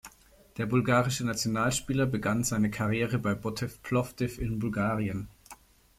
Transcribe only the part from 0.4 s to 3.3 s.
Der bulgarische Nationalspieler begann seine Karriere